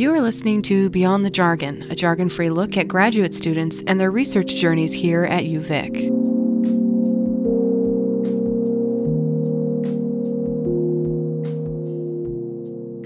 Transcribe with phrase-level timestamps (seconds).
[0.00, 4.00] You are listening to Beyond the Jargon, a jargon free look at graduate students and
[4.00, 6.19] their research journeys here at UVic.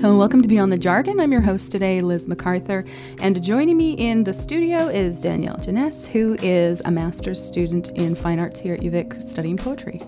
[0.04, 1.18] Hello, welcome to Beyond the Jargon.
[1.18, 2.84] I'm your host today, Liz MacArthur,
[3.20, 8.14] and joining me in the studio is Danielle Janess, who is a master's student in
[8.14, 10.02] fine arts here at UVic studying poetry.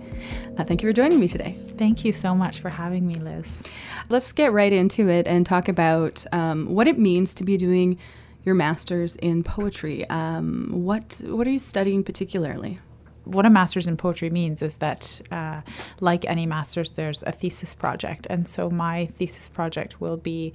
[0.58, 1.56] Uh, thank you for joining me today.
[1.78, 3.62] Thank you so much for having me, Liz.
[4.10, 7.98] Let's get right into it and talk about um, what it means to be doing
[8.44, 10.06] your master's in poetry.
[10.10, 12.80] Um, what what are you studying particularly?
[13.26, 15.60] What a master's in poetry means is that, uh,
[16.00, 18.26] like any master's, there's a thesis project.
[18.30, 20.52] And so my thesis project will be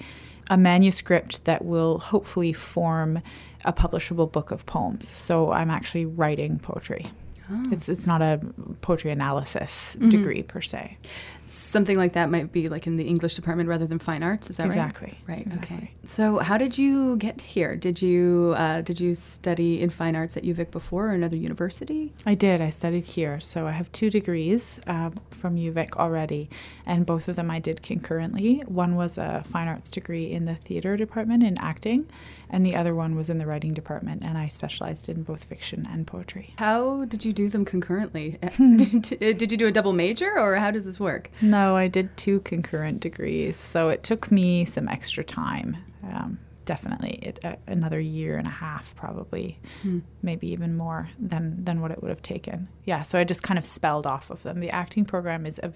[0.49, 3.21] a manuscript that will hopefully form
[3.65, 5.11] a publishable book of poems.
[5.15, 7.07] So I'm actually writing poetry.
[7.51, 7.63] Oh.
[7.71, 8.39] It's it's not a
[8.81, 10.09] poetry analysis mm-hmm.
[10.09, 10.97] degree per se.
[11.45, 14.49] Something like that might be like in the English department rather than fine arts.
[14.49, 15.17] Is that exactly.
[15.27, 15.37] right?
[15.37, 15.47] Right.
[15.47, 15.75] Exactly.
[15.75, 15.83] Right.
[15.83, 15.91] Okay.
[16.05, 17.75] So how did you get here?
[17.75, 22.13] Did you uh, did you study in fine arts at UVic before or another university?
[22.25, 22.61] I did.
[22.61, 23.39] I studied here.
[23.39, 26.49] So I have two degrees uh, from UVic already,
[26.85, 28.63] and both of them I did concurrently.
[28.67, 32.07] One was a fine arts degree in the theater department in acting,
[32.49, 35.87] and the other one was in the writing department, and I specialized in both fiction
[35.89, 36.53] and poetry.
[36.57, 38.37] How did you do them concurrently?
[38.57, 41.29] did, did you do a double major, or how does this work?
[41.41, 45.77] No, I did two concurrent degrees, so it took me some extra time.
[46.03, 49.99] Um, definitely it, uh, another year and a half probably hmm.
[50.21, 53.57] maybe even more than than what it would have taken yeah so i just kind
[53.57, 55.73] of spelled off of them the acting program is a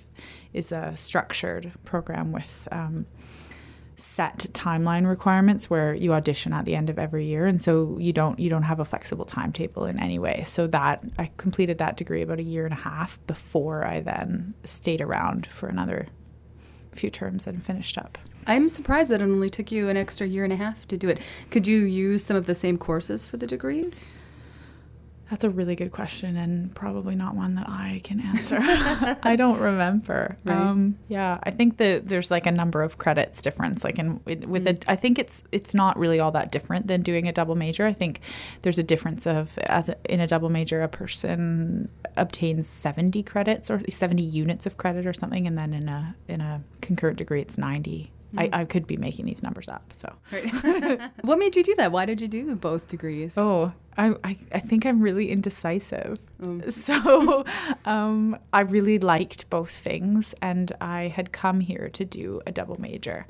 [0.54, 3.06] is a structured program with um,
[3.98, 7.46] set timeline requirements where you audition at the end of every year.
[7.46, 10.44] And so you don't you don't have a flexible timetable in any way.
[10.46, 14.54] So that i completed that degree about a year and a half before i then
[14.64, 16.08] stayed around for another
[16.92, 18.18] few terms and finished up.
[18.48, 21.09] I'm surprised that it only took you an extra year and a half to do
[21.09, 21.20] it.
[21.50, 24.08] Could you use some of the same courses for the degrees
[25.30, 28.58] that's a really good question and probably not one that I can answer.
[28.62, 30.38] I don't remember.
[30.44, 30.56] Right.
[30.56, 33.84] Um, yeah, I think that there's like a number of credits difference.
[33.84, 34.68] Like in with mm.
[34.68, 37.88] it, I think it's it's not really all that different than doing a double major.
[37.88, 38.19] I think
[38.62, 43.69] there's a difference of as a, in a double major, a person obtains 70 credits
[43.69, 47.42] or 70 units of credit or something, and then in a in a concurrent degree,
[47.42, 49.94] it's 90 I, I could be making these numbers up.
[49.94, 51.02] So, right.
[51.22, 51.92] what made you do that?
[51.92, 53.38] Why did you do both degrees?
[53.38, 56.17] Oh, I, I, I think I'm really indecisive.
[56.45, 56.61] Um.
[56.72, 57.45] So,
[57.85, 62.79] um, I really liked both things, and I had come here to do a double
[62.79, 63.25] major,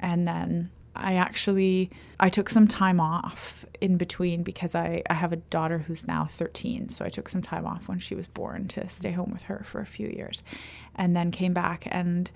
[0.00, 5.32] and then I actually I took some time off in between because I, I have
[5.32, 8.66] a daughter who's now 13 so I took some time off when she was born
[8.68, 10.42] to stay home with her for a few years
[10.96, 12.30] and then came back and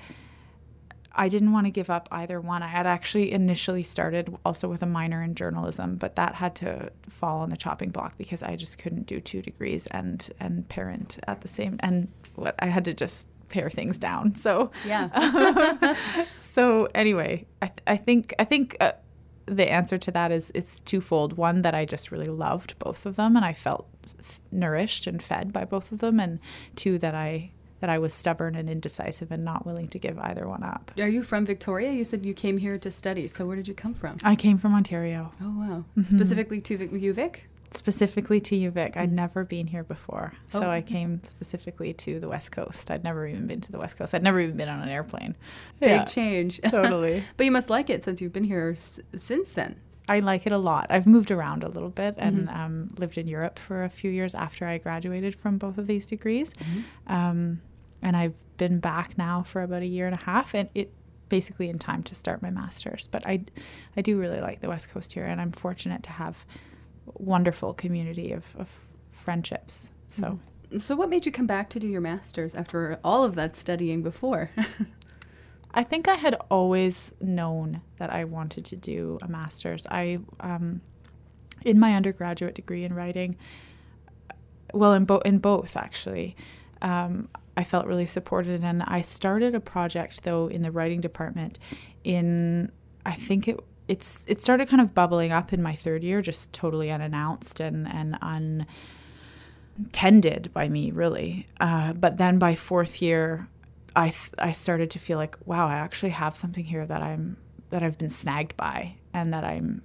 [1.15, 2.62] I didn't want to give up either one.
[2.62, 6.91] I had actually initially started also with a minor in journalism, but that had to
[7.09, 11.19] fall on the chopping block because I just couldn't do two degrees and and parent
[11.27, 14.34] at the same and what I had to just pare things down.
[14.34, 15.95] So yeah.
[16.37, 18.77] so anyway, I, th- I think I think.
[18.81, 18.93] Uh,
[19.44, 21.37] the answer to that is is twofold.
[21.37, 23.89] One that I just really loved both of them and I felt
[24.21, 26.39] f- nourished and fed by both of them, and
[26.77, 27.50] two that I
[27.82, 30.93] that I was stubborn and indecisive and not willing to give either one up.
[31.00, 31.91] Are you from Victoria?
[31.91, 33.26] You said you came here to study.
[33.26, 34.19] So where did you come from?
[34.22, 35.32] I came from Ontario.
[35.43, 35.84] Oh wow!
[35.98, 36.03] Mm-hmm.
[36.03, 37.41] Specifically to UVic.
[37.72, 38.97] Specifically to UVic.
[38.97, 39.15] I'd mm.
[39.15, 40.32] never been here before.
[40.50, 40.70] So oh.
[40.70, 42.88] I came specifically to the West Coast.
[42.88, 44.14] I'd never even been to the West Coast.
[44.14, 45.34] I'd never even been on an airplane.
[45.81, 46.04] Big yeah.
[46.04, 46.60] change.
[46.69, 47.25] Totally.
[47.37, 49.75] but you must like it since you've been here s- since then.
[50.09, 50.87] I like it a lot.
[50.91, 52.60] I've moved around a little bit and mm-hmm.
[52.60, 56.06] um, lived in Europe for a few years after I graduated from both of these
[56.06, 56.54] degrees.
[56.54, 57.12] Mm-hmm.
[57.12, 57.60] Um,
[58.03, 60.93] and I've been back now for about a year and a half, and it
[61.29, 63.09] basically in time to start my master's.
[63.09, 63.45] But I,
[63.97, 66.45] I do really like the West Coast here, and I'm fortunate to have
[67.15, 68.81] wonderful community of, of
[69.11, 69.91] friendships.
[70.09, 70.23] So.
[70.23, 70.79] Mm-hmm.
[70.79, 74.03] So, what made you come back to do your master's after all of that studying
[74.03, 74.51] before?
[75.75, 79.87] I think I had always known that I wanted to do a master's.
[79.91, 80.81] I, um,
[81.65, 83.37] in my undergraduate degree in writing,
[84.73, 86.37] well, in, both in both actually,
[86.81, 88.62] um, I felt really supported.
[88.64, 91.58] And I started a project though in the writing department
[92.04, 92.70] in
[93.04, 96.52] I think it it's it started kind of bubbling up in my third year, just
[96.52, 98.66] totally unannounced and and
[99.78, 101.49] untended by me really.
[101.60, 103.49] Uh, but then by fourth year,
[103.94, 107.37] I th- I started to feel like wow, I actually have something here that I'm
[107.70, 109.82] that I've been snagged by and that I'm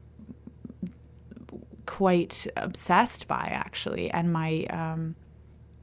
[1.85, 4.11] quite obsessed by actually.
[4.11, 5.15] And my um,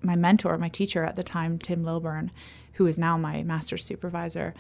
[0.05, 2.31] my mentor, my teacher at the time, Tim Lilburn,
[2.75, 4.55] who is now my master's supervisor,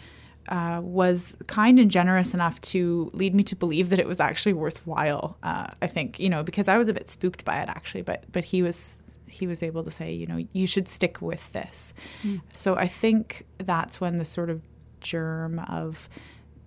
[0.49, 4.52] uh, was kind and generous enough to lead me to believe that it was actually
[4.52, 5.37] worthwhile.
[5.43, 8.25] Uh, I think you know because I was a bit spooked by it actually, but
[8.31, 11.94] but he was he was able to say you know you should stick with this.
[12.23, 12.43] Mm.
[12.50, 14.61] So I think that's when the sort of
[15.00, 16.08] germ of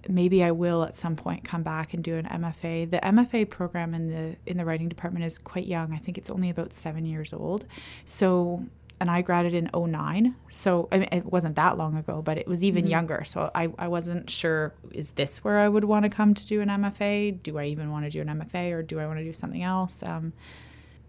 [0.09, 2.89] maybe I will at some point come back and do an MFA.
[2.89, 5.93] The MFA program in the in the writing department is quite young.
[5.93, 7.65] I think it's only about seven years old.
[8.05, 8.65] So
[8.99, 10.35] and I graduated in 09.
[10.49, 12.91] So I mean, it wasn't that long ago, but it was even mm-hmm.
[12.91, 13.23] younger.
[13.23, 16.61] So I, I wasn't sure, is this where I would want to come to do
[16.61, 17.41] an MFA?
[17.43, 19.61] Do I even want to do an MFA or do I want to do something
[19.61, 20.01] else?
[20.03, 20.33] Um,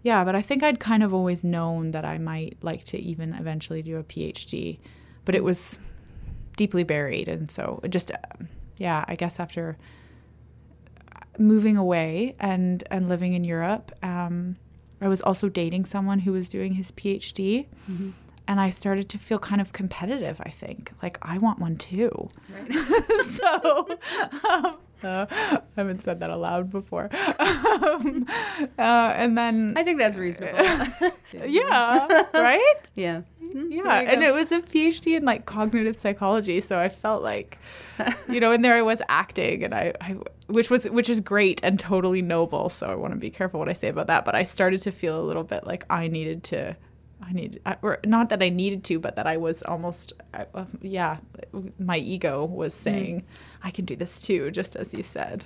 [0.03, 3.33] yeah, but I think I'd kind of always known that I might like to even
[3.33, 4.79] eventually do a PhD,
[5.25, 5.77] but it was
[6.55, 7.27] deeply buried.
[7.27, 8.17] And so just, uh,
[8.79, 9.77] yeah, I guess after
[11.37, 14.57] moving away and, and living in Europe, um,
[15.01, 17.67] I was also dating someone who was doing his PhD.
[17.89, 18.09] Mm-hmm.
[18.47, 20.91] And I started to feel kind of competitive, I think.
[21.03, 22.29] Like, I want one too.
[22.51, 22.73] Right.
[23.23, 23.87] so,
[24.49, 27.09] um, uh, I haven't said that aloud before.
[27.39, 28.25] um,
[28.77, 29.75] uh, and then.
[29.77, 30.57] I think that's reasonable.
[31.45, 32.91] yeah, right?
[32.95, 33.21] Yeah.
[33.49, 33.71] Mm-hmm.
[33.71, 34.01] Yeah.
[34.01, 36.61] And it was a PhD in like cognitive psychology.
[36.61, 37.57] So I felt like,
[38.27, 40.17] you know, and there I was acting and I, I
[40.47, 42.69] which was which is great and totally noble.
[42.69, 44.25] So I want to be careful what I say about that.
[44.25, 46.75] But I started to feel a little bit like I needed to,
[47.21, 51.17] I need, or not that I needed to, but that I was almost, uh, yeah,
[51.77, 52.77] my ego was mm.
[52.77, 53.23] saying, mm.
[53.61, 55.45] I can do this too, just as you said.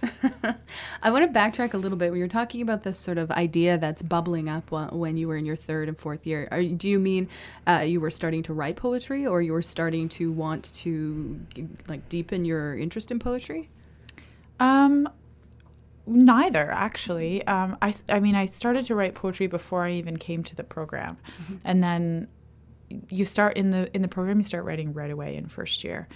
[1.03, 2.11] I want to backtrack a little bit.
[2.11, 5.45] When you're talking about this sort of idea that's bubbling up when you were in
[5.45, 7.27] your third and fourth year, are, do you mean
[7.65, 11.39] uh, you were starting to write poetry, or you were starting to want to
[11.87, 13.69] like deepen your interest in poetry?
[14.59, 15.09] Um,
[16.05, 17.45] neither actually.
[17.47, 20.63] Um, I, I mean, I started to write poetry before I even came to the
[20.63, 21.55] program, mm-hmm.
[21.63, 22.27] and then
[23.09, 24.37] you start in the in the program.
[24.37, 26.07] You start writing right away in first year.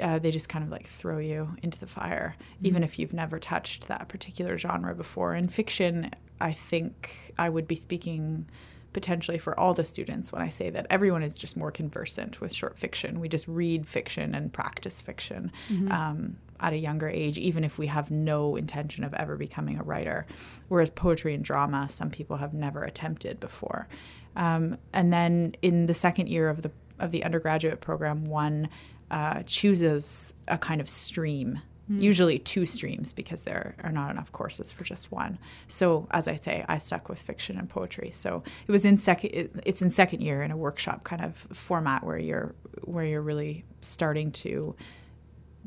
[0.00, 2.66] Uh, they just kind of like throw you into the fire, mm-hmm.
[2.66, 5.34] even if you've never touched that particular genre before.
[5.34, 6.10] In fiction,
[6.40, 8.48] I think I would be speaking
[8.92, 12.52] potentially for all the students when I say that everyone is just more conversant with
[12.52, 13.20] short fiction.
[13.20, 15.90] We just read fiction and practice fiction mm-hmm.
[15.90, 19.82] um, at a younger age, even if we have no intention of ever becoming a
[19.82, 20.26] writer.
[20.68, 23.88] Whereas poetry and drama, some people have never attempted before.
[24.36, 28.68] Um, and then in the second year of the of the undergraduate program, one
[29.10, 31.60] uh, chooses a kind of stream
[31.90, 32.00] Mm.
[32.00, 35.38] Usually two streams because there are not enough courses for just one.
[35.66, 38.10] So as I say, I stuck with fiction and poetry.
[38.12, 39.50] So it was in second.
[39.64, 43.64] It's in second year in a workshop kind of format where you're where you're really
[43.80, 44.76] starting to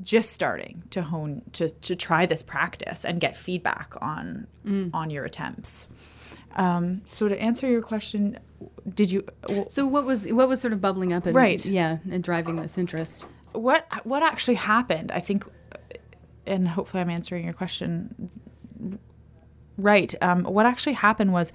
[0.03, 4.89] just starting to hone to, to try this practice and get feedback on mm.
[4.93, 5.87] on your attempts.
[6.55, 8.39] Um, so to answer your question,
[8.93, 9.25] did you?
[9.47, 11.63] Well, so what was what was sort of bubbling up and right?
[11.65, 13.27] Yeah, and driving this interest.
[13.51, 15.11] What what actually happened?
[15.11, 15.45] I think
[16.47, 18.29] and hopefully I'm answering your question
[19.77, 20.13] right.
[20.21, 21.53] Um, what actually happened was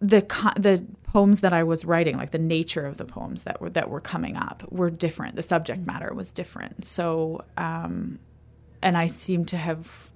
[0.00, 0.20] the
[0.56, 3.90] the poems that I was writing, like the nature of the poems that were that
[3.90, 5.36] were coming up, were different.
[5.36, 6.84] The subject matter was different.
[6.84, 8.18] So, um,
[8.82, 10.10] and I seem to have.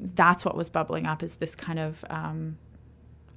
[0.00, 2.04] That's what was bubbling up is this kind of.
[2.10, 2.58] Um,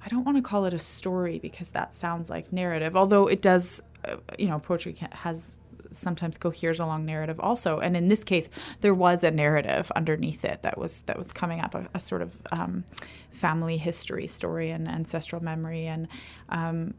[0.04, 3.42] I don't want to call it a story because that sounds like narrative, although it
[3.42, 3.82] does.
[4.04, 5.56] Uh, you know, poetry has
[5.90, 7.78] sometimes coheres along narrative also.
[7.78, 8.48] And in this case,
[8.80, 12.22] there was a narrative underneath it that was that was coming up, a, a sort
[12.22, 12.84] of um,
[13.30, 15.86] family history story and ancestral memory.
[15.86, 16.08] And
[16.48, 16.94] um,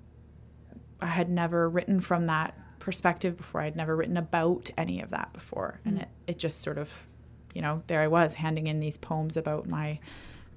[1.01, 3.61] I had never written from that perspective before.
[3.61, 6.01] I'd never written about any of that before, and mm.
[6.03, 7.07] it it just sort of,
[7.53, 9.99] you know, there I was handing in these poems about my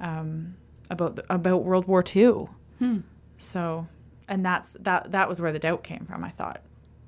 [0.01, 0.57] um,
[0.91, 2.49] about about World War II.
[2.79, 3.01] Hmm.
[3.39, 3.87] So,
[4.29, 6.25] and that's that that was where the doubt came from.
[6.25, 6.63] I thought,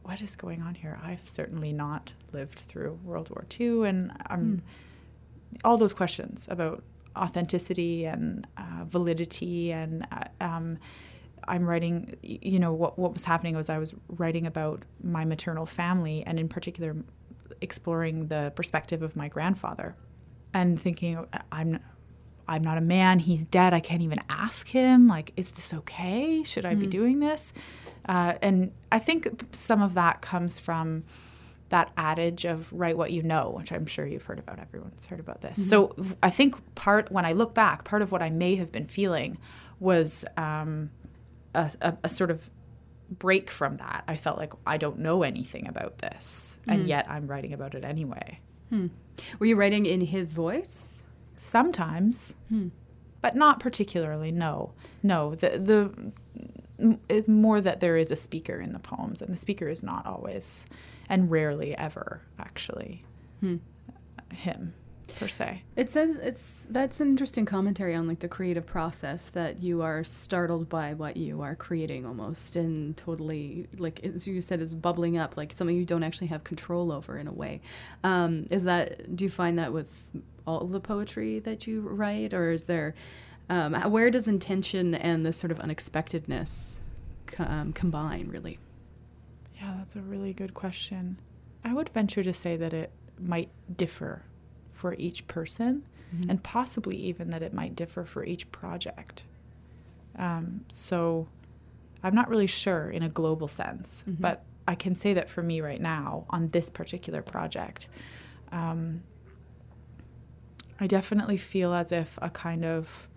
[0.04, 0.99] what is going on here?
[1.02, 4.61] I've certainly not lived through World War II, and mm.
[5.64, 6.84] all those questions about
[7.16, 10.78] authenticity and uh, validity, and uh, um,
[11.49, 12.16] I'm writing.
[12.23, 16.38] You know what what was happening was I was writing about my maternal family, and
[16.38, 16.94] in particular,
[17.62, 19.96] exploring the perspective of my grandfather,
[20.52, 21.80] and thinking I'm
[22.46, 23.20] I'm not a man.
[23.20, 23.73] He's dead.
[23.73, 25.08] I can't even ask him.
[25.08, 26.42] Like, is this okay?
[26.42, 26.80] Should I mm.
[26.80, 26.90] be hmm.
[26.90, 27.54] doing this?
[28.06, 31.04] Uh, and I think some of that comes from
[31.70, 34.58] that adage of write what you know, which I'm sure you've heard about.
[34.58, 35.58] Everyone's heard about this.
[35.58, 36.02] Mm-hmm.
[36.02, 38.87] So I think part, when I look back, part of what I may have been
[38.87, 39.38] feeling
[39.80, 40.90] was um,
[41.54, 42.50] a, a, a, sort of
[43.11, 44.04] break from that.
[44.06, 46.75] I felt like I don't know anything about this, mm.
[46.75, 48.40] and yet I'm writing about it anyway.
[48.70, 48.88] Hmm.
[49.38, 51.04] Were you writing in his voice?
[51.37, 52.68] Sometimes, hmm.
[53.20, 54.30] but not particularly.
[54.30, 55.34] No, no.
[55.34, 56.12] The the
[57.08, 60.06] it's more that there is a speaker in the poems, and the speaker is not
[60.06, 60.66] always
[61.08, 63.04] and rarely ever actually
[64.32, 64.74] him
[65.18, 65.62] per se.
[65.76, 70.02] It says it's that's an interesting commentary on like the creative process that you are
[70.02, 75.18] startled by what you are creating almost and totally like as you said is bubbling
[75.18, 77.60] up like something you don't actually have control over in a way.
[78.02, 80.10] Um, is that do you find that with
[80.46, 82.94] all the poetry that you write or is there
[83.48, 86.80] um, where does intention and this sort of unexpectedness
[87.38, 88.58] um, combine really?
[89.60, 91.18] Yeah, that's a really good question.
[91.64, 94.22] I would venture to say that it might differ
[94.72, 95.84] for each person,
[96.28, 99.24] and possibly even that it might differ for each project.
[100.16, 101.26] Um, so
[102.02, 105.60] I'm not really sure in a global sense, but I can say that for me
[105.60, 107.88] right now on this particular project,
[108.52, 109.02] um,
[110.78, 113.08] I definitely feel as if a kind of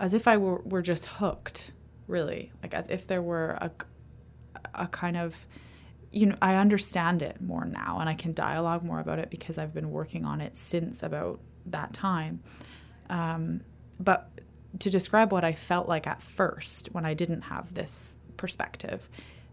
[0.00, 1.72] as if I were, were just hooked,
[2.06, 3.70] really, like as if there were a,
[4.74, 5.46] a kind of
[6.10, 9.58] you know i understand it more now and i can dialogue more about it because
[9.58, 12.40] i've been working on it since about that time.
[13.10, 13.60] Um,
[14.00, 14.30] but
[14.78, 19.08] to describe what i felt like at first when i didn't have this perspective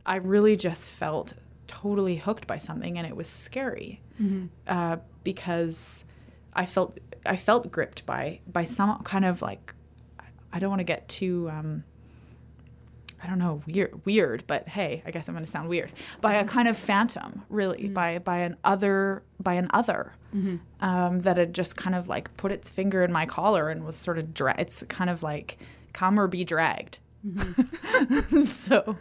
[0.06, 1.34] i really just felt
[1.68, 4.02] totally hooked by something and it was scary.
[4.68, 6.06] Uh, because
[6.54, 9.74] i felt i felt gripped by by some kind of like
[10.56, 11.84] i don't want to get too um,
[13.24, 15.92] I don't know, weird, weird, but hey, I guess I'm going to sound weird.
[16.22, 20.14] By a kind of phantom, really, by by an other, by an other,
[20.82, 23.96] um, that had just kind of like put its finger in my collar and was
[23.96, 25.58] sort of dra- It's kind of like
[25.94, 27.00] come or be dragged.
[28.44, 28.98] so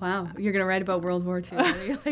[0.00, 1.58] Wow, you're gonna write about World War II.
[1.58, 1.96] Really?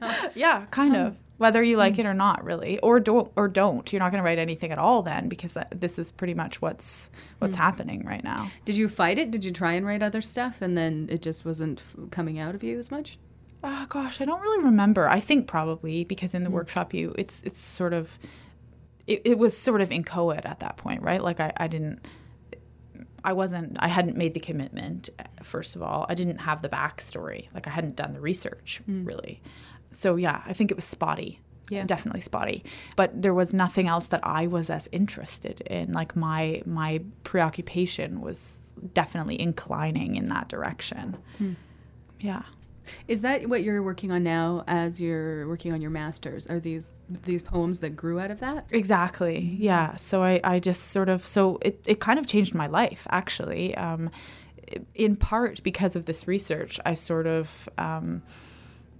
[0.00, 1.18] Like, yeah, kind of.
[1.40, 2.00] Whether you like mm.
[2.00, 4.78] it or not, really, or don't, or don't, you're not going to write anything at
[4.78, 7.60] all then, because this is pretty much what's what's mm.
[7.60, 8.50] happening right now.
[8.66, 9.30] Did you fight it?
[9.30, 12.54] Did you try and write other stuff and then it just wasn't f- coming out
[12.54, 13.18] of you as much?
[13.64, 15.08] Oh gosh, I don't really remember.
[15.08, 16.52] I think probably because in the mm.
[16.52, 18.18] workshop you it's it's sort of
[19.06, 21.22] it, it was sort of inchoate at that point, right?
[21.22, 22.06] Like I, I didn't
[23.24, 26.04] I wasn't I hadn't made the commitment eh, first of all.
[26.10, 27.48] I didn't have the backstory.
[27.54, 29.40] Like I hadn't done the research really.
[29.90, 31.40] So yeah, I think it was spotty.
[31.68, 31.84] Yeah.
[31.84, 32.64] Definitely spotty.
[32.96, 35.92] But there was nothing else that I was as interested in.
[35.92, 41.16] Like my my preoccupation was definitely inclining in that direction.
[42.18, 42.42] Yeah.
[43.06, 46.46] Is that what you're working on now as you're working on your masters?
[46.48, 48.66] Are these these poems that grew out of that?
[48.72, 49.38] Exactly.
[49.38, 49.96] Yeah.
[49.96, 53.76] So I, I just sort of so it, it kind of changed my life actually.
[53.76, 54.10] Um,
[54.94, 58.22] in part because of this research, I sort of um,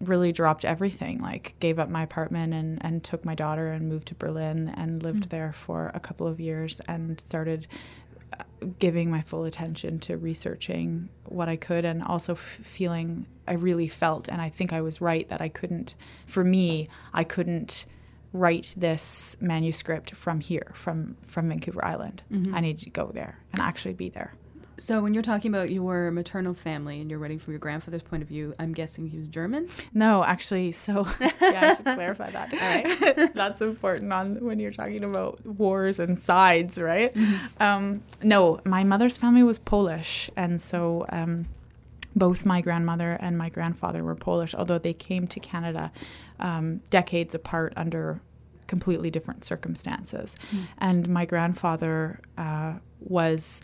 [0.00, 1.19] really dropped everything.
[1.21, 5.02] Like gave up my apartment and, and took my daughter and moved to Berlin and
[5.02, 7.66] lived there for a couple of years and started
[8.38, 8.45] uh,
[8.78, 13.88] giving my full attention to researching what I could and also f- feeling I really
[13.88, 15.95] felt and I think I was right that I couldn't
[16.26, 17.87] for me I couldn't
[18.33, 22.23] write this manuscript from here from from Vancouver Island.
[22.54, 24.35] I needed to go there and actually be there.
[24.80, 28.22] So when you're talking about your maternal family and you're writing from your grandfather's point
[28.22, 29.68] of view, I'm guessing he was German.
[29.92, 32.52] No, actually, so yeah, I should clarify that.
[32.52, 33.34] All right.
[33.34, 37.14] That's important on when you're talking about wars and sides, right?
[37.60, 41.46] Um, no, my mother's family was Polish, and so um,
[42.16, 45.92] both my grandmother and my grandfather were Polish, although they came to Canada
[46.38, 48.22] um, decades apart under
[48.66, 50.37] completely different circumstances.
[50.78, 53.60] And my grandfather uh, was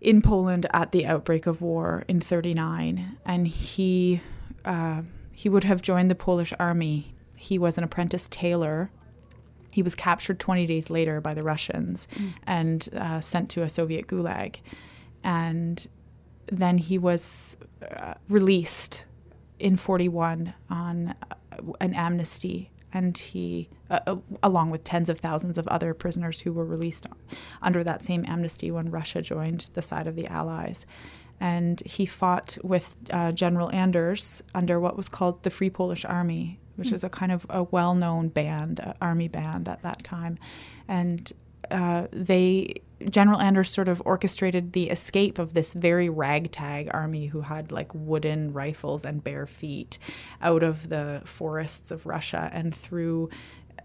[0.00, 4.20] in Poland at the outbreak of war in 39 and he
[4.64, 5.02] uh,
[5.32, 7.14] he would have joined the Polish army.
[7.36, 8.90] He was an apprentice tailor.
[9.70, 12.08] He was captured 20 days later by the Russians
[12.46, 14.60] and uh, sent to a Soviet gulag.
[15.24, 15.86] And
[16.46, 17.56] then he was
[17.96, 19.06] uh, released
[19.58, 21.34] in 41 on uh,
[21.80, 26.52] an amnesty and he uh, uh, along with tens of thousands of other prisoners who
[26.52, 27.06] were released
[27.62, 30.86] under that same amnesty when Russia joined the side of the allies.
[31.42, 36.60] And he fought with uh, General Anders under what was called the Free Polish Army
[36.80, 40.38] which is a kind of a well-known band uh, army band at that time.
[40.88, 41.30] And
[41.70, 47.40] uh, they General Anders sort of orchestrated the escape of this very ragtag army who
[47.42, 49.98] had like wooden rifles and bare feet
[50.42, 53.30] out of the forests of Russia and through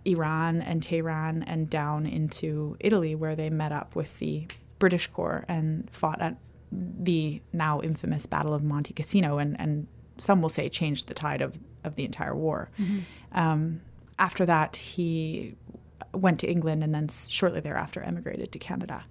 [0.03, 4.47] Iran and Tehran and down into Italy, where they met up with the
[4.79, 6.37] British Corps and fought at
[6.71, 9.87] the now infamous Battle of Monte Cassino, and, and
[10.17, 12.69] some will say changed the tide of, of the entire war.
[13.31, 13.81] Um,
[14.19, 15.55] after that, he
[16.13, 19.03] went to England and then shortly thereafter emigrated to Canada.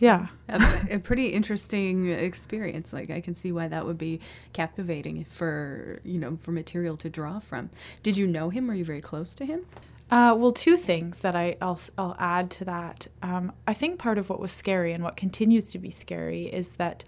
[0.00, 0.28] Yeah.
[0.48, 2.92] a, a pretty interesting experience.
[2.92, 4.20] Like I can see why that would be
[4.52, 7.70] captivating for you know for material to draw from.
[8.02, 8.66] Did you know him?
[8.66, 9.66] Were you very close to him?
[10.08, 13.08] Uh, well, two things that I, will I'll add to that.
[13.22, 16.76] Um, I think part of what was scary and what continues to be scary is
[16.76, 17.04] that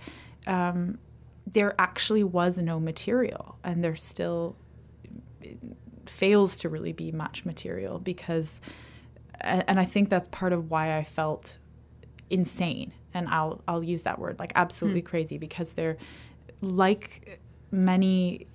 [0.49, 0.99] um,
[1.47, 4.57] there actually was no material, and there's still
[6.09, 8.61] fails to really be much material because,
[9.41, 11.59] and I think that's part of why I felt
[12.31, 15.07] insane, and I'll I'll use that word like absolutely mm.
[15.07, 15.97] crazy because they're
[16.61, 18.47] like many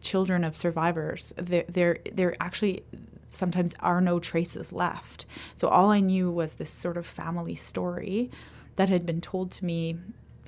[0.00, 1.32] children of survivors.
[1.36, 2.84] They're they're they're actually
[3.26, 5.26] sometimes are no traces left.
[5.54, 8.30] So all I knew was this sort of family story
[8.76, 9.96] that had been told to me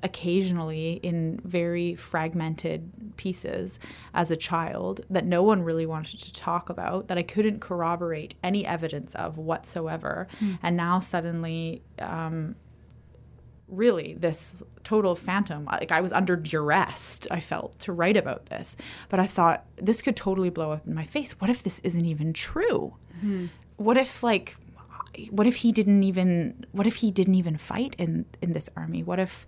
[0.03, 3.79] occasionally in very fragmented pieces
[4.15, 8.35] as a child that no one really wanted to talk about, that I couldn't corroborate
[8.43, 10.29] any evidence of whatsoever.
[10.41, 10.59] Mm.
[10.63, 12.57] And now suddenly, um,
[13.69, 18.77] really this total phantom like i was under duress i felt to write about this
[19.09, 22.05] but i thought this could totally blow up in my face what if this isn't
[22.05, 23.47] even true mm-hmm.
[23.77, 24.57] what if like
[25.31, 29.03] what if he didn't even what if he didn't even fight in in this army
[29.03, 29.47] what if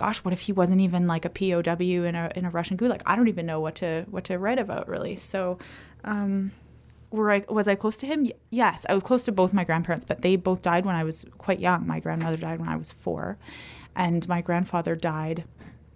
[0.00, 1.60] gosh what if he wasn't even like a pow
[2.10, 4.58] in a in a russian gulag i don't even know what to what to write
[4.58, 5.58] about really so
[6.04, 6.50] um
[7.10, 8.30] were I was I close to him?
[8.50, 11.26] Yes, I was close to both my grandparents, but they both died when I was
[11.38, 11.86] quite young.
[11.86, 13.36] My grandmother died when I was four,
[13.96, 15.44] and my grandfather died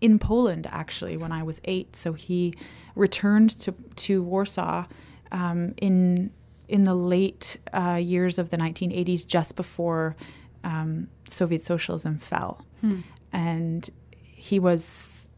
[0.01, 1.97] in Poland actually when I was eight.
[1.97, 2.55] So he
[2.97, 4.87] returned to to Warsaw
[5.31, 6.31] um, in
[6.69, 10.17] in the late uh, years of the 1980s, just before
[10.65, 13.01] um, Soviet socialism fell, hmm.
[13.35, 15.29] And he was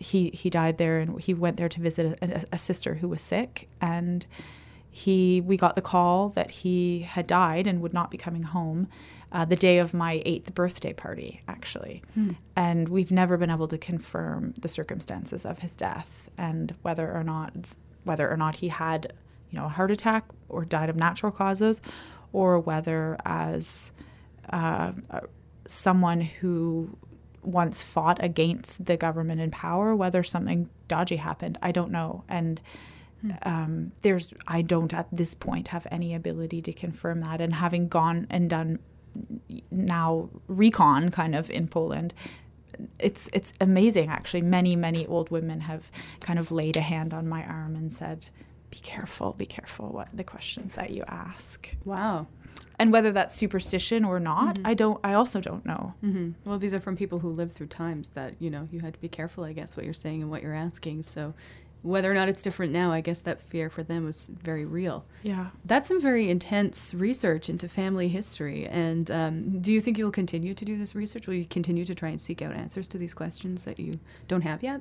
[0.00, 3.20] he he died there, and he went there to visit a, a sister who was
[3.20, 4.26] sick and
[4.90, 8.86] he we got the call that he had died and would not be coming home
[9.32, 12.30] uh, the day of my eighth birthday party actually hmm.
[12.54, 17.24] and we've never been able to confirm the circumstances of his death and whether or
[17.24, 17.52] not
[18.04, 19.12] whether or not he had
[19.50, 21.82] you know a heart attack or died of natural causes
[22.32, 23.92] or whether as
[24.50, 24.92] uh,
[25.66, 26.96] someone who
[27.44, 32.60] once fought against the government in power whether something dodgy happened i don't know and
[33.42, 37.40] um, there's I don't at this point have any ability to confirm that.
[37.40, 38.78] And having gone and done
[39.70, 42.14] now recon kind of in Poland,
[42.98, 44.42] it's it's amazing actually.
[44.42, 48.28] Many many old women have kind of laid a hand on my arm and said,
[48.70, 52.26] "Be careful, be careful what the questions that you ask." Wow.
[52.78, 54.66] And whether that's superstition or not, mm-hmm.
[54.66, 55.00] I don't.
[55.04, 55.94] I also don't know.
[56.04, 56.32] Mm-hmm.
[56.44, 59.00] Well, these are from people who lived through times that you know you had to
[59.00, 59.44] be careful.
[59.44, 61.04] I guess what you're saying and what you're asking.
[61.04, 61.34] So
[61.84, 65.04] whether or not it's different now, I guess that fear for them was very real.
[65.22, 65.48] Yeah.
[65.66, 68.66] That's some very intense research into family history.
[68.66, 71.26] And um, do you think you'll continue to do this research?
[71.26, 74.40] Will you continue to try and seek out answers to these questions that you don't
[74.40, 74.80] have yet?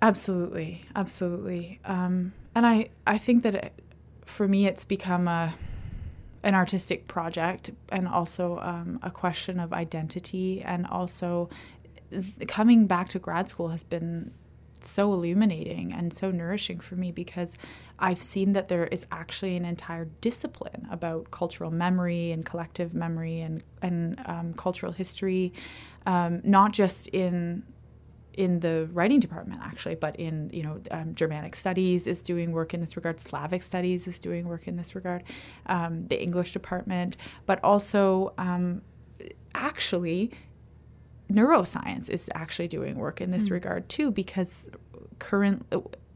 [0.00, 0.86] Absolutely.
[0.96, 1.78] Absolutely.
[1.84, 3.72] Um, and I, I think that it,
[4.24, 5.52] for me, it's become a,
[6.44, 10.62] an artistic project and also um, a question of identity.
[10.62, 11.48] And also,
[12.46, 14.32] coming back to grad school has been
[14.80, 17.56] so illuminating and so nourishing for me because
[17.98, 23.40] I've seen that there is actually an entire discipline about cultural memory and collective memory
[23.40, 25.54] and and um, cultural history,
[26.04, 27.62] um, not just in
[28.36, 32.74] in the writing department actually, but in you know um, Germanic studies is doing work
[32.74, 33.20] in this regard.
[33.20, 35.22] Slavic studies is doing work in this regard.
[35.66, 37.16] Um, the English department,
[37.46, 38.82] but also um,
[39.54, 40.30] actually
[41.32, 43.52] neuroscience is actually doing work in this mm.
[43.52, 44.68] regard too, because
[45.18, 45.64] current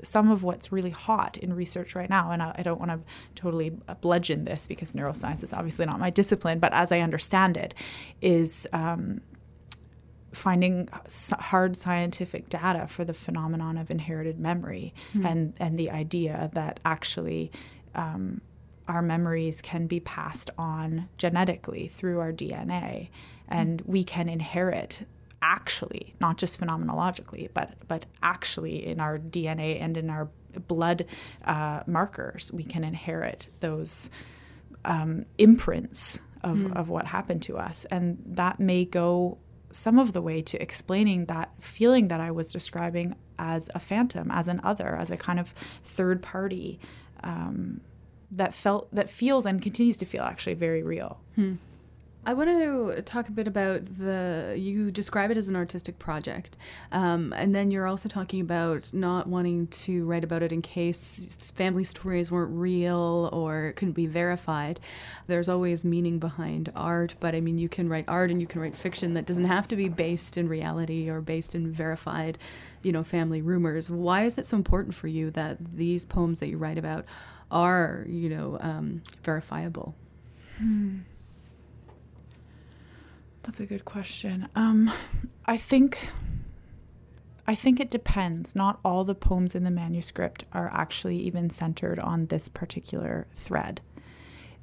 [0.02, 3.00] some of what's really hot in research right now, and I, I don't want to
[3.34, 7.74] totally bludgeon this because neuroscience is obviously not my discipline, but as I understand it,
[8.20, 9.20] is um,
[10.32, 10.88] finding
[11.32, 15.24] hard scientific data for the phenomenon of inherited memory mm.
[15.24, 17.50] and and the idea that actually.
[17.94, 18.42] Um,
[18.86, 23.10] our memories can be passed on genetically through our DNA
[23.46, 25.04] and we can inherit
[25.40, 30.28] actually not just phenomenologically but but actually in our dna and in our
[30.66, 31.04] blood
[31.44, 34.10] uh, markers we can inherit those
[34.84, 36.76] um, imprints of, mm.
[36.76, 39.38] of what happened to us and that may go
[39.70, 44.30] some of the way to explaining that feeling that i was describing as a phantom
[44.30, 45.54] as an other as a kind of
[45.84, 46.78] third party
[47.22, 47.80] um,
[48.30, 51.54] that felt that feels and continues to feel actually very real hmm.
[52.26, 54.54] I want to talk a bit about the.
[54.58, 56.58] You describe it as an artistic project,
[56.92, 61.50] um, and then you're also talking about not wanting to write about it in case
[61.54, 64.78] family stories weren't real or couldn't be verified.
[65.26, 68.60] There's always meaning behind art, but I mean, you can write art and you can
[68.60, 72.36] write fiction that doesn't have to be based in reality or based in verified,
[72.82, 73.90] you know, family rumors.
[73.90, 77.06] Why is it so important for you that these poems that you write about
[77.50, 79.94] are, you know, um, verifiable?
[80.58, 80.98] Hmm.
[83.42, 84.48] That's a good question.
[84.54, 84.90] Um,
[85.46, 86.10] I think
[87.46, 88.54] I think it depends.
[88.54, 93.80] Not all the poems in the manuscript are actually even centered on this particular thread.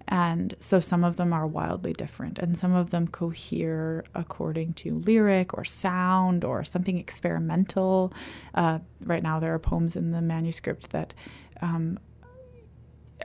[0.08, 5.00] And so some of them are wildly different, and some of them cohere according to
[5.00, 8.14] lyric or sound or something experimental.
[8.54, 11.16] Uh, right now, there are poems in the manuscript that
[11.60, 11.98] um,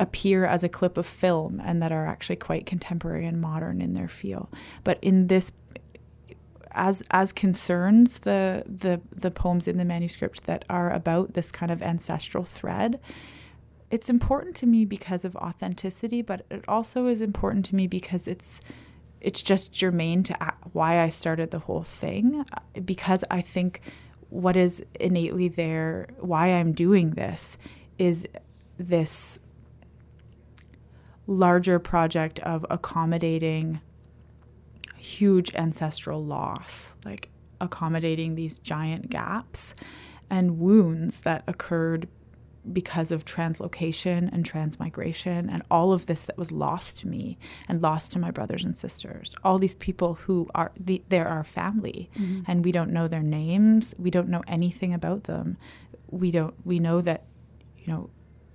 [0.00, 3.92] appear as a clip of film and that are actually quite contemporary and modern in
[3.92, 4.50] their feel.
[4.82, 5.52] But in this
[6.72, 11.70] as as concerns the the the poems in the manuscript that are about this kind
[11.70, 12.98] of ancestral thread,
[13.90, 18.26] it's important to me because of authenticity, but it also is important to me because
[18.26, 18.60] it's
[19.20, 23.82] it's just germane to why I started the whole thing uh, because I think
[24.30, 27.58] what is innately there why I'm doing this
[27.98, 28.26] is
[28.78, 29.38] this
[31.30, 33.80] larger project of accommodating
[34.96, 39.74] huge ancestral loss, like accommodating these giant gaps
[40.28, 42.08] and wounds that occurred
[42.72, 47.38] because of translocation and transmigration and all of this that was lost to me
[47.68, 49.34] and lost to my brothers and sisters.
[49.44, 52.42] All these people who are the, they're our family mm-hmm.
[52.46, 53.94] and we don't know their names.
[53.98, 55.56] We don't know anything about them.
[56.10, 57.24] We don't we know that
[57.78, 58.10] you know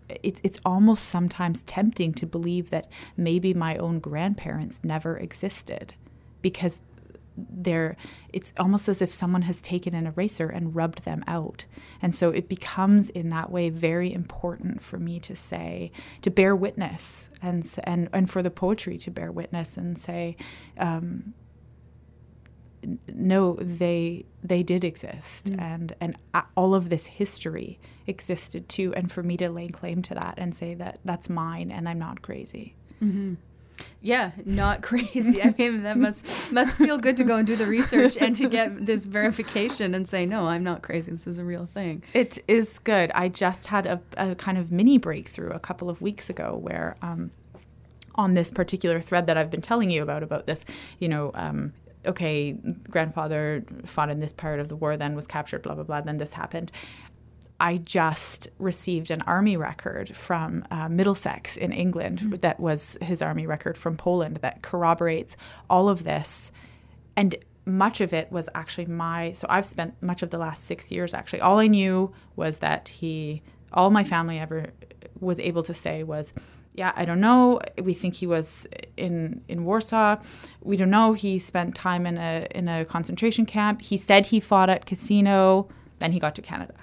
[0.10, 2.88] it's it's almost sometimes tempting to believe that
[3.18, 5.96] maybe my own grandparents never existed
[6.42, 6.80] because
[7.38, 7.98] they're
[8.32, 11.66] it's almost as if someone has taken an eraser and rubbed them out.
[12.02, 15.92] And so it becomes in that way very important for me to say
[16.22, 20.38] to bear witness and and and for the poetry to bear witness and say
[20.78, 21.34] um,
[23.08, 25.62] no they they did exist mm.
[25.62, 26.16] and and
[26.56, 30.54] all of this history existed too and for me to lay claim to that and
[30.54, 32.76] say that that's mine and i'm not crazy.
[33.04, 33.34] Mm-hmm.
[34.02, 35.42] yeah not crazy.
[35.42, 38.48] I mean that must must feel good to go and do the research and to
[38.50, 41.12] get this verification and say no i'm not crazy.
[41.12, 42.04] This is a real thing.
[42.14, 43.12] It is good.
[43.14, 46.96] I just had a, a kind of mini breakthrough a couple of weeks ago where
[47.02, 47.32] um,
[48.16, 50.66] on this particular thread that I've been telling you about about this,
[51.00, 51.74] you know, um,
[52.06, 52.54] okay,
[52.90, 56.18] grandfather fought in this part of the war, then was captured, blah, blah, blah, then
[56.18, 56.72] this happened.
[57.60, 62.34] I just received an army record from uh, Middlesex in England mm-hmm.
[62.36, 65.38] that was his army record from Poland that corroborates
[65.70, 66.52] all of this.
[67.16, 70.92] And much of it was actually my, so I've spent much of the last six
[70.92, 71.42] years actually.
[71.42, 73.42] All I knew was that he,
[73.72, 74.68] all my family ever
[75.20, 76.34] was able to say was,
[76.78, 77.60] yeah, I don't know.
[77.82, 80.18] We think he was in in Warsaw.
[80.62, 81.14] We don't know.
[81.14, 83.82] He spent time in a in a concentration camp.
[83.82, 85.68] He said he fought at Cassino.
[86.00, 86.74] Then he got to Canada.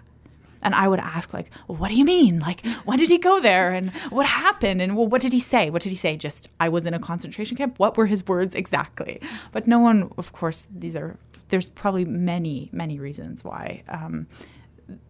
[0.64, 2.38] And I would ask, like, well, what do you mean?
[2.38, 3.72] Like, when did he go there?
[3.72, 4.81] And what happened?
[4.81, 5.70] And well, what did he say?
[5.70, 6.16] What did he say?
[6.16, 7.81] Just, I was in a concentration camp.
[7.81, 9.20] What were his words exactly?
[9.50, 14.28] But no one, of course, these are, there's probably many, many reasons why um,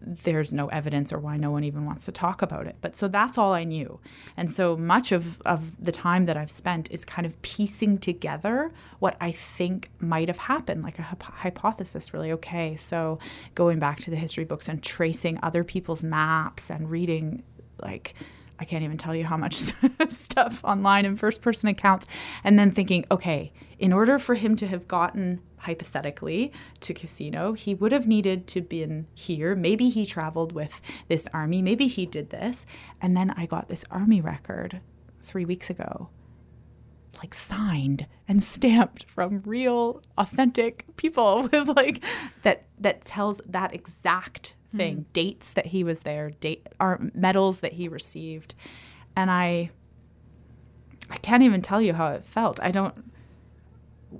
[0.00, 2.76] there's no evidence or why no one even wants to talk about it.
[2.80, 4.00] But so that's all I knew.
[4.36, 8.72] And so much of, of the time that I've spent is kind of piecing together
[8.98, 12.32] what I think might have happened, like a hypothesis, really.
[12.32, 13.18] Okay, so
[13.54, 17.42] going back to the history books and tracing other people's maps and reading,
[17.80, 18.14] like,
[18.62, 19.56] I can't even tell you how much
[20.08, 22.06] stuff online and first person accounts.
[22.44, 27.74] And then thinking, okay, in order for him to have gotten hypothetically to Cassino he
[27.74, 32.30] would have needed to been here maybe he traveled with this army maybe he did
[32.30, 32.66] this
[33.00, 34.80] and then i got this army record
[35.20, 36.08] three weeks ago
[37.18, 42.02] like signed and stamped from real authentic people with like
[42.42, 45.04] that that tells that exact thing mm.
[45.12, 48.54] dates that he was there date are medals that he received
[49.14, 49.70] and i
[51.10, 52.94] i can't even tell you how it felt i don't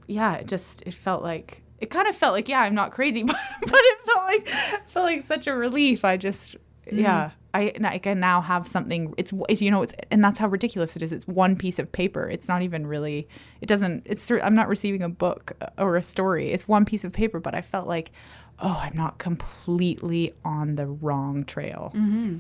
[0.07, 3.23] yeah, it just it felt like it kind of felt like yeah, I'm not crazy,
[3.25, 4.49] but, but it felt like
[4.89, 6.05] felt like such a relief.
[6.05, 7.01] I just mm.
[7.01, 7.31] yeah.
[7.55, 9.13] I, I can now have something.
[9.19, 11.13] It's, it's you know it's and that's how ridiculous it is.
[11.13, 12.27] It's one piece of paper.
[12.27, 13.29] It's not even really.
[13.61, 14.05] It doesn't.
[14.07, 16.51] It's I'm not receiving a book or a story.
[16.51, 17.41] It's one piece of paper.
[17.41, 18.11] But I felt like,
[18.59, 21.93] oh, I'm not completely on the wrong trail.
[21.95, 22.39] Mm-hmm.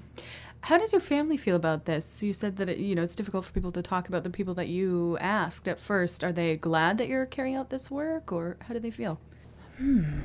[0.62, 2.22] How does your family feel about this?
[2.22, 4.54] You said that it, you know it's difficult for people to talk about the people
[4.54, 6.22] that you asked at first.
[6.22, 9.20] Are they glad that you're carrying out this work, or how do they feel?
[9.78, 10.20] Hmm.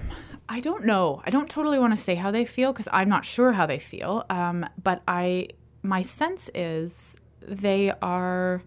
[0.50, 1.21] I don't know.
[1.26, 3.80] I don't totally want to say how they feel because I'm not sure how they
[3.80, 4.26] feel.
[4.30, 5.50] Um, but I,
[5.84, 8.62] my sense is they are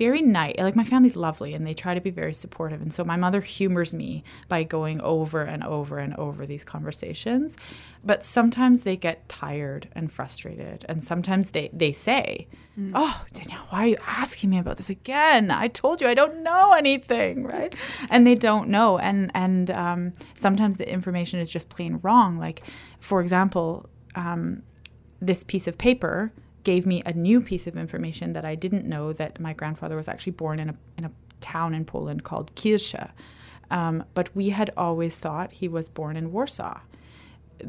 [0.00, 0.54] very nice.
[0.56, 2.80] Like my family's lovely and they try to be very supportive.
[2.80, 7.58] And so my mother humors me by going over and over and over these conversations.
[8.02, 10.86] But sometimes they get tired and frustrated.
[10.88, 12.92] And sometimes they, they say, mm.
[12.94, 15.50] Oh, Danielle, why are you asking me about this again?
[15.50, 17.74] I told you I don't know anything, right?
[18.08, 18.98] And they don't know.
[18.98, 22.38] And, and um, sometimes the information is just plain wrong.
[22.38, 22.62] Like,
[23.00, 23.84] for example,
[24.14, 24.62] um,
[25.20, 26.32] this piece of paper
[26.64, 30.08] gave me a new piece of information that I didn't know that my grandfather was
[30.08, 33.10] actually born in a, in a town in Poland called Kielce.
[33.70, 36.80] Um, but we had always thought he was born in Warsaw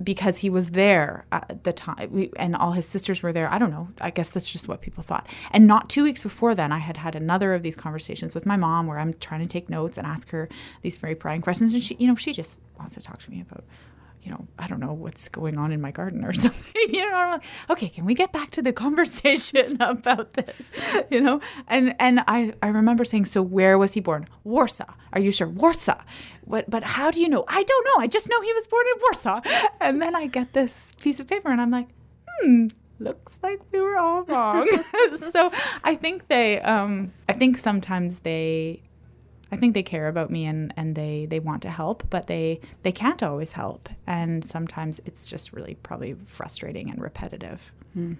[0.04, 3.51] because he was there at the time we, and all his sisters were there.
[3.51, 3.89] I don't know.
[3.99, 5.27] I guess that's just what people thought.
[5.51, 8.56] And not two weeks before then i had had another of these conversations with my
[8.56, 10.47] mom where i'm trying to take notes and ask her
[10.82, 11.73] these very prying questions.
[11.73, 13.63] And she you know she just wants to talk to me about
[14.23, 16.93] you know, I don't know what's going on in my garden or something.
[16.93, 21.03] you know, like, okay, can we get back to the conversation about this?
[21.10, 24.27] You know, and and I I remember saying, so where was he born?
[24.43, 24.93] Warsaw.
[25.13, 25.47] Are you sure?
[25.47, 26.01] Warsaw.
[26.45, 26.69] What?
[26.69, 27.43] But how do you know?
[27.47, 28.03] I don't know.
[28.03, 29.41] I just know he was born in Warsaw.
[29.79, 31.88] And then I get this piece of paper, and I'm like,
[32.27, 32.67] hmm.
[32.99, 34.69] Looks like we were all wrong.
[35.31, 35.51] so
[35.84, 38.84] I think they, um, I think sometimes they
[39.52, 42.62] I think they care about me and, and they, they want to help, but they,
[42.84, 43.90] they can't always help.
[44.08, 47.74] And sometimes it's just really probably frustrating and repetitive.
[47.94, 48.14] Hmm.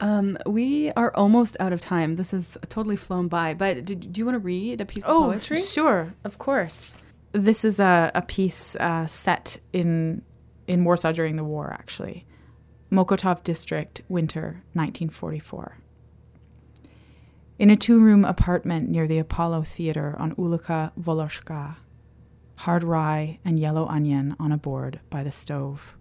[0.00, 2.16] Um, we are almost out of time.
[2.16, 3.54] This has totally flown by.
[3.54, 5.62] But did, do you want to read a piece of oh, poetry?
[5.62, 6.96] Sure, of course.
[7.32, 10.22] This is a, a piece uh, set in
[10.66, 12.26] in Warsaw during the war, actually.
[12.90, 15.78] Mokotów District, winter 1944
[17.58, 21.76] in a two room apartment near the Apollo Theater on Ulica Woloszka,
[22.56, 25.96] hard rye and yellow onion on a board by the stove.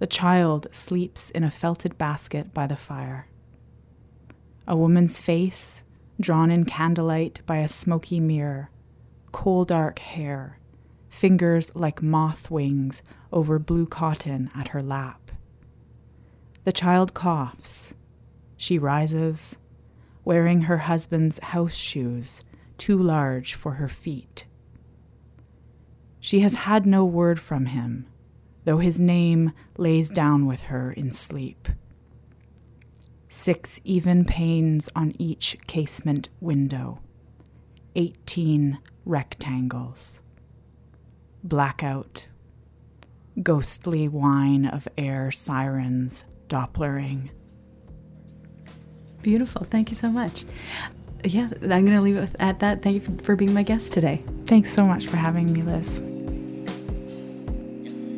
[0.00, 3.28] The child sleeps in a felted basket by the fire.
[4.66, 5.84] A woman's face,
[6.20, 8.70] drawn in candlelight by a smoky mirror,
[9.30, 10.58] coal dark hair,
[11.08, 13.02] fingers like moth wings
[13.32, 15.30] over blue cotton at her lap.
[16.64, 17.94] The child coughs.
[18.56, 19.58] She rises
[20.24, 22.42] wearing her husband's house shoes,
[22.78, 24.46] too large for her feet.
[26.20, 28.06] She has had no word from him,
[28.64, 31.68] though his name lays down with her in sleep.
[33.28, 37.00] Six even panes on each casement window,
[37.96, 40.22] eighteen rectangles.
[41.42, 42.28] Blackout,
[43.42, 47.30] ghostly whine of air sirens dopplering
[49.22, 49.64] Beautiful.
[49.64, 50.44] Thank you so much.
[51.24, 52.82] Yeah, I'm going to leave it at that.
[52.82, 54.22] Thank you for, for being my guest today.
[54.46, 56.02] Thanks so much for having me, Liz.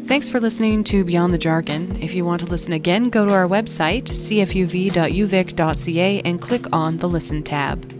[0.06, 1.96] Thanks for listening to Beyond the Jargon.
[2.02, 5.00] If you want to listen again, go to our website, cfuv.uvic.ca,
[6.24, 7.93] and click on the Listen tab.